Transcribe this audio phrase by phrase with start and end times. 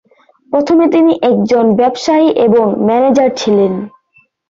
[0.49, 3.73] প্রথমে তিনি একজন ব্যবসায়ী এবং ম্যানেজার ছিলেন।